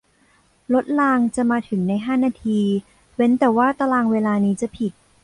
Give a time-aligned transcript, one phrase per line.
[0.73, 2.59] รถรางจะมาถึงในห้านาที
[3.15, 4.93] เว้นแต่ว่าตารางเวลานี้จะผิด